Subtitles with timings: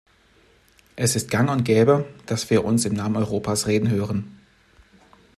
[0.95, 4.41] Es ist gang und gäbe, dass wir uns im Namen Europas reden hören.